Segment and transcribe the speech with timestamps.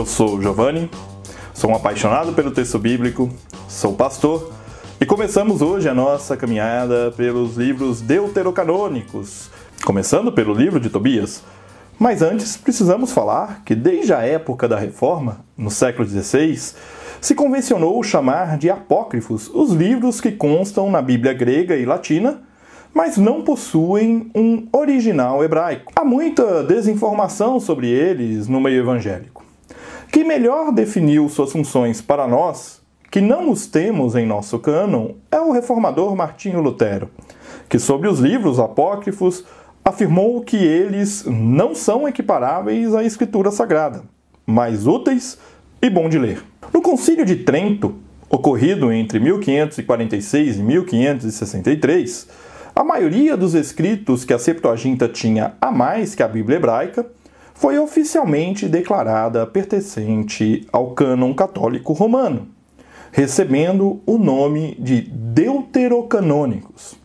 [0.00, 0.90] Eu sou Giovanni,
[1.52, 3.28] sou um apaixonado pelo texto bíblico,
[3.68, 4.50] sou pastor
[4.98, 9.50] e começamos hoje a nossa caminhada pelos livros deuterocanônicos,
[9.84, 11.42] começando pelo livro de Tobias.
[11.98, 16.58] Mas antes precisamos falar que desde a época da Reforma, no século XVI,
[17.20, 22.40] se convencionou chamar de apócrifos os livros que constam na Bíblia grega e latina
[22.92, 25.92] mas não possuem um original hebraico.
[25.94, 29.49] Há muita desinformação sobre eles no meio evangélico.
[30.10, 32.82] Quem melhor definiu suas funções para nós,
[33.12, 37.08] que não os temos em nosso cânon, é o reformador Martinho Lutero,
[37.68, 39.44] que sobre os livros apócrifos
[39.84, 44.02] afirmou que eles não são equiparáveis à escritura sagrada,
[44.44, 45.38] mas úteis
[45.80, 46.42] e bom de ler.
[46.74, 47.94] No Concílio de Trento,
[48.28, 52.28] ocorrido entre 1546 e 1563,
[52.74, 57.06] a maioria dos escritos que a Septuaginta tinha a mais que a Bíblia hebraica
[57.60, 62.48] foi oficialmente declarada pertencente ao cânon católico romano,
[63.12, 66.96] recebendo o nome de deuterocanônicos.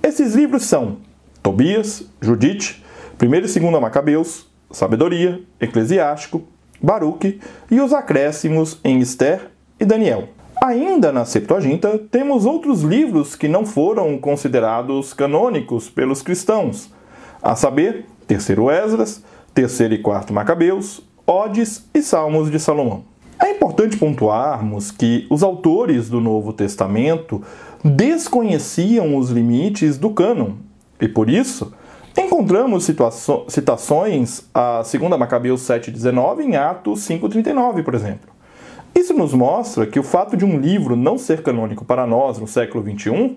[0.00, 0.98] Esses livros são
[1.42, 2.84] Tobias, Judite,
[3.20, 6.44] 1 e 2 Macabeus, Sabedoria, Eclesiástico,
[6.80, 10.28] Baruque e os acréscimos em Esther e Daniel.
[10.62, 16.94] Ainda na Septuaginta, temos outros livros que não foram considerados canônicos pelos cristãos,
[17.42, 19.22] a saber, Terceiro Esdras,
[19.56, 23.04] Terceiro e Quarto Macabeus, Odes e Salmos de Salomão.
[23.40, 27.42] É importante pontuarmos que os autores do Novo Testamento
[27.82, 30.56] desconheciam os limites do cânon
[31.00, 31.72] e, por isso,
[32.18, 32.86] encontramos
[33.48, 38.35] citações a 2 Macabeus 7,19 em Atos 5,39, por exemplo.
[38.96, 42.48] Isso nos mostra que o fato de um livro não ser canônico para nós no
[42.48, 43.36] século XXI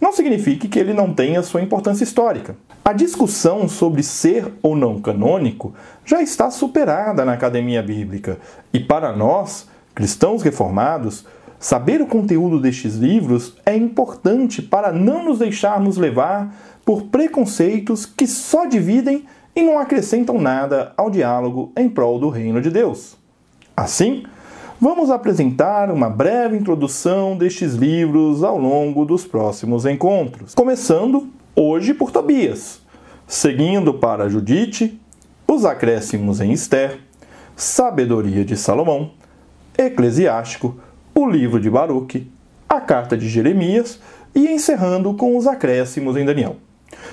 [0.00, 2.56] não significa que ele não tenha sua importância histórica.
[2.82, 5.74] A discussão sobre ser ou não canônico
[6.06, 8.38] já está superada na academia bíblica
[8.72, 11.26] e para nós, cristãos reformados,
[11.58, 18.26] saber o conteúdo destes livros é importante para não nos deixarmos levar por preconceitos que
[18.26, 23.18] só dividem e não acrescentam nada ao diálogo em prol do reino de Deus.
[23.76, 24.24] Assim,
[24.84, 32.10] vamos apresentar uma breve introdução destes livros ao longo dos próximos encontros, começando hoje por
[32.10, 32.82] Tobias,
[33.26, 35.00] seguindo para Judite,
[35.48, 36.98] os acréscimos em Esther,
[37.56, 39.12] Sabedoria de Salomão,
[39.78, 40.78] Eclesiástico,
[41.14, 42.30] o livro de Baruque,
[42.68, 43.98] a carta de Jeremias
[44.34, 46.56] e encerrando com os acréscimos em Daniel.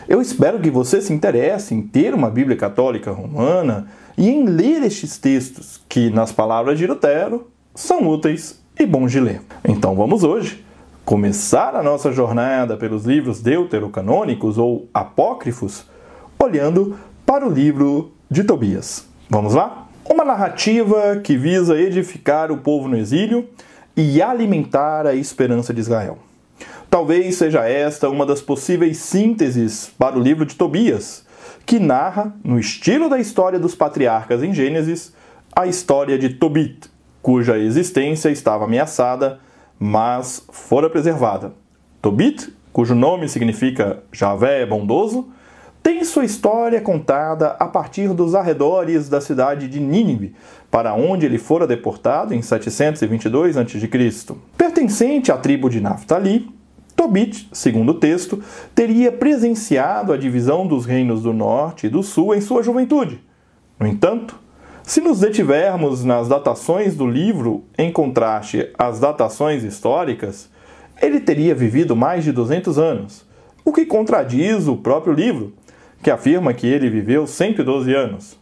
[0.09, 4.83] Eu espero que você se interesse em ter uma Bíblia Católica Romana e em ler
[4.83, 9.41] estes textos, que, nas palavras de Lutero, são úteis e bons de ler.
[9.67, 10.63] Então vamos hoje
[11.05, 15.85] começar a nossa jornada pelos livros deuterocanônicos ou apócrifos,
[16.39, 19.05] olhando para o livro de Tobias.
[19.29, 19.87] Vamos lá?
[20.09, 23.47] Uma narrativa que visa edificar o povo no exílio
[23.95, 26.17] e alimentar a esperança de Israel.
[26.89, 31.25] Talvez seja esta uma das possíveis sínteses para o livro de Tobias,
[31.65, 35.13] que narra, no estilo da história dos patriarcas em Gênesis,
[35.55, 36.89] a história de Tobit,
[37.21, 39.39] cuja existência estava ameaçada,
[39.79, 41.53] mas fora preservada.
[42.01, 45.29] Tobit, cujo nome significa Javé é bondoso,
[45.83, 50.35] tem sua história contada a partir dos arredores da cidade de Nínive,
[50.69, 53.89] para onde ele fora deportado em 722 a.C.
[54.55, 56.49] Pertencente à tribo de Naphtali,
[56.95, 58.43] Tobit, segundo o texto,
[58.75, 63.19] teria presenciado a divisão dos reinos do norte e do sul em sua juventude.
[63.79, 64.39] No entanto,
[64.91, 70.49] se nos detivermos nas datações do livro em contraste às datações históricas,
[71.01, 73.25] ele teria vivido mais de 200 anos,
[73.63, 75.53] o que contradiz o próprio livro,
[76.03, 78.37] que afirma que ele viveu 112 anos.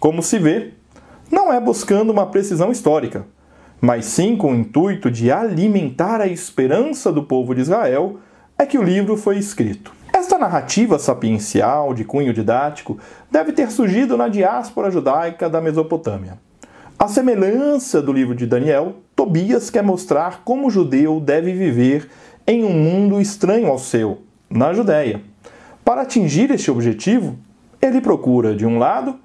[0.00, 0.72] Como se vê,
[1.30, 3.24] não é buscando uma precisão histórica,
[3.80, 8.18] mas sim com o intuito de alimentar a esperança do povo de Israel,
[8.58, 10.01] é que o livro foi escrito.
[10.42, 12.98] Narrativa sapiencial, de cunho didático,
[13.30, 16.36] deve ter surgido na diáspora judaica da Mesopotâmia.
[16.98, 22.10] A semelhança do livro de Daniel, Tobias quer mostrar como o judeu deve viver
[22.44, 25.22] em um mundo estranho ao seu, na Judéia.
[25.84, 27.38] Para atingir este objetivo,
[27.80, 29.20] ele procura, de um lado,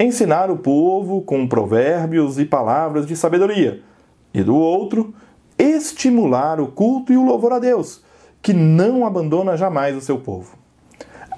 [0.00, 3.82] ensinar o povo com provérbios e palavras de sabedoria,
[4.32, 5.12] e do outro,
[5.58, 8.02] estimular o culto e o louvor a Deus,
[8.40, 10.61] que não abandona jamais o seu povo.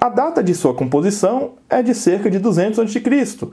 [0.05, 3.47] A data de sua composição é de cerca de 200 a.C.,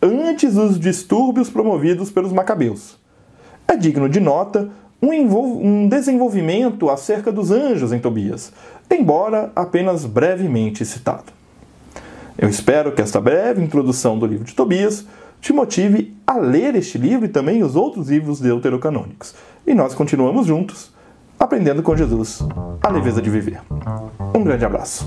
[0.00, 2.96] antes dos distúrbios promovidos pelos macabeus.
[3.68, 4.70] É digno de nota
[5.02, 8.50] um, um desenvolvimento acerca dos anjos em Tobias,
[8.90, 11.30] embora apenas brevemente citado.
[12.38, 15.04] Eu espero que esta breve introdução do livro de Tobias
[15.42, 19.34] te motive a ler este livro e também os outros livros deuterocanônicos.
[19.66, 20.90] E nós continuamos juntos,
[21.38, 22.42] aprendendo com Jesus
[22.82, 23.60] a leveza de viver.
[24.34, 25.06] Um grande abraço.